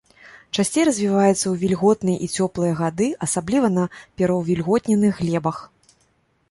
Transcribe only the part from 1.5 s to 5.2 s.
вільготныя і цёплыя гады, асабліва на пераўвільготненых